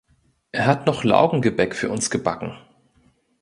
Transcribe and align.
Er 0.51 0.65
hat 0.65 0.87
noch 0.87 1.03
Laugengebäck 1.03 1.75
für 1.75 1.89
uns 1.91 2.09
gebacken. 2.09 2.57